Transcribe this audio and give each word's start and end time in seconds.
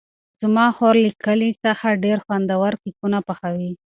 زما 0.41 0.65
خور 0.75 0.95
له 1.03 1.11
کیلې 1.23 1.51
څخه 1.63 1.87
ډېر 2.03 2.17
خوندور 2.25 2.71
کېکونه 2.81 3.17
پخوي. 3.27 3.71